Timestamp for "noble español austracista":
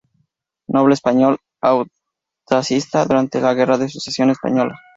0.67-3.05